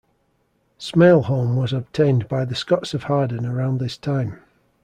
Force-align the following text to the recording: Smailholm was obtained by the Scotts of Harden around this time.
Smailholm 0.79 1.53
was 1.57 1.71
obtained 1.73 2.27
by 2.27 2.43
the 2.43 2.55
Scotts 2.55 2.95
of 2.95 3.03
Harden 3.03 3.45
around 3.45 3.77
this 3.79 3.97
time. 3.97 4.39